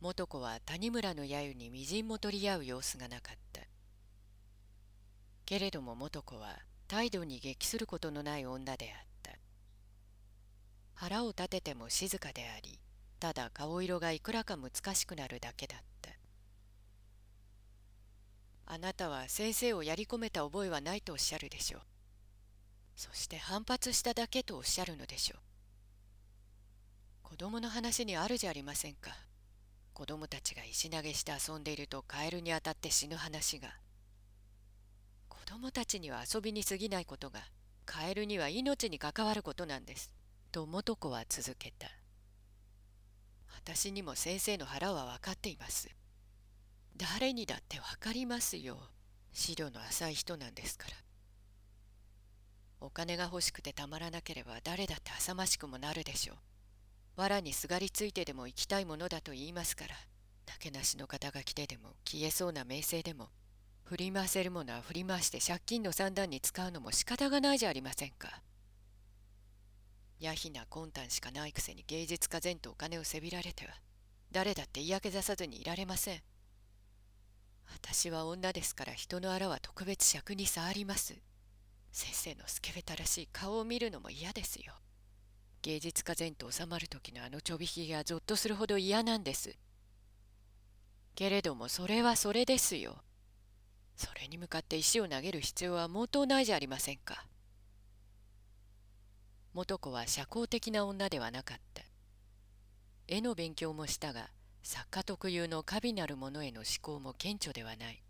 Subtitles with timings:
[0.00, 3.62] 元子は谷村の揶揄にみじんも取り合う様子がなかった。
[5.44, 6.56] けれども元子は
[6.86, 9.32] 態度に激することのない女であった。
[10.94, 12.78] 腹を立てても静かであり
[13.18, 16.10] ただ顔色がいくらか難しくなるだけだった。
[18.66, 21.80] あなたは先生をやり込めた覚えはないとおっしゃるでしょう。
[22.94, 25.38] そして反発しただけとおっしゃるのでしょう。
[27.22, 29.27] 子供の話にあるじゃありませんか。
[29.98, 33.68] 子供たちが石投げして遊んでいるとカエルに当たって死ぬ話が。
[35.28, 37.40] 子供たちには遊びに過ぎないことが
[37.84, 40.12] カエルには命に関わることなんです。
[40.52, 41.88] と元子は続けた。
[43.56, 45.88] 私にも先生の腹は分かっています。
[46.96, 48.78] 誰にだって分かりますよ。
[49.32, 50.94] 資料の浅い人なんですから。
[52.80, 56.36] お金が欲しくてたまらなければ誰だって浅ましくもなるでしょう。
[57.18, 59.94] 藁にすがりついてでも生きたいものだと言いますから
[60.46, 63.28] なけなしの肩が来てでも消えそうな名声でも
[63.82, 68.42] 振り回せるものは振り回して借金の算段に使うのも仕方がないじゃありませんか。
[70.20, 73.72] やひな魂胆しかないくせに芸術家前とお金をせびられては
[74.30, 76.20] 誰だって嫌気ざさずにいられません。
[77.72, 81.14] 私は女ですから人のあらは特別尺に触ります。
[81.92, 84.74] 先生のスケベたらしい顔を見るのも嫌ですよ。
[85.68, 89.54] 芸術家前と収まる時のあのちょびひげがぞっとするほど嫌なんです。
[91.14, 92.96] けれどもそれはそれですよ。
[93.94, 97.26] それに向かって石を投げる必要は毛頭ないじゃありませんか。
[99.52, 101.82] 元子は社交的な女ではなかった。
[103.06, 104.30] 絵の勉強もしたが
[104.62, 108.02] 作家特有の華美なるものへの思考も顕著ではない。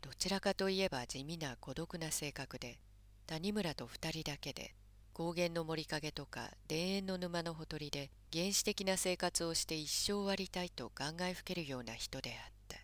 [0.00, 2.80] どちらかといえば地味な孤独な性格で
[3.28, 4.74] 谷村と二人だけで
[5.18, 12.76] 高原の森陰とか田園の沼のほとりで原始的な生活をして一生終わりたいと考えふけるような人であった。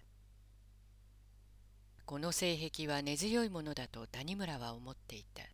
[2.04, 5.44] この性癖は根強いものだと谷村は思っていた。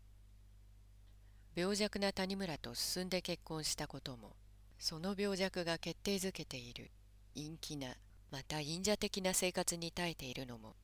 [1.55, 4.35] 病弱な谷村と進んで結婚したことも
[4.79, 6.91] その病弱が決定づけている
[7.35, 7.89] 陰気な
[8.31, 10.77] また陰者的な生活に耐えているのも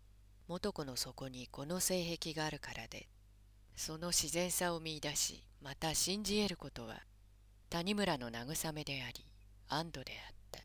[0.47, 3.09] 元子の底にこの性癖があるからで
[3.76, 7.03] その自然さを見いだしまた信じ得ることは
[7.69, 9.25] 谷村の慰めであり
[9.69, 10.60] 安堵であった。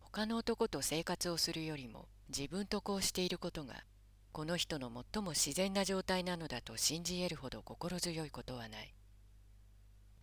[0.00, 3.84] 他の男と生活をするよりも自分とこうしていることが
[4.32, 8.94] この人の最も自然な状態なのだと信じ得るほど心強いことはない。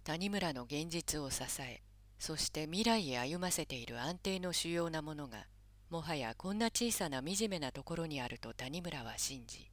[0.03, 1.81] 谷村の現実を支え
[2.19, 5.47] そして未来へ歩ませている安定の主要なものが
[5.90, 9.72] もはやこんな小さな惨めなところにあると谷村は信じ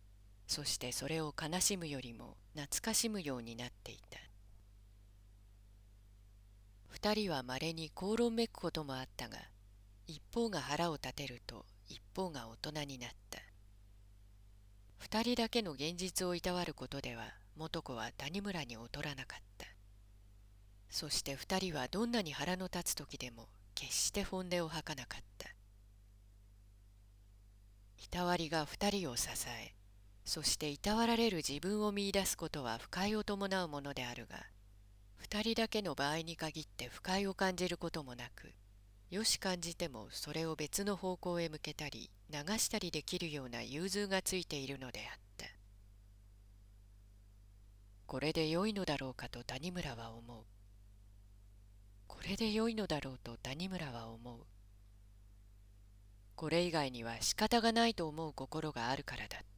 [0.53, 4.19] そしてそれを悲しむよりも懐かしむようになっていた。
[6.91, 9.39] 二人はまれに口論めくこともあったが
[10.07, 13.39] 一方が腹を立てると一方が大人になった。
[14.99, 17.23] 二人だけの現実をいたわることでは
[17.57, 19.67] 元子は谷村に劣らなかった。
[20.91, 25.49] そして二人はどんなに腹の立つ時でも決して本音を吐かなかった。
[28.05, 29.82] いたわりが二人を支え
[30.25, 34.37] そしていたわられる自分を見いだすことは不快を伴うものであるが
[35.17, 38.53] 二人だけの場合に限って不快を感じることもなく
[39.13, 45.47] よし感じてもそれを別の方向へ向けたり流したりできるような融通がついているのであった。
[48.07, 50.45] これで良いのだろうかと谷村は思う。
[52.07, 54.47] これで良いのだろうと谷村は思う。
[56.35, 59.52] これ以外には仕方がないと思う心があるからだった。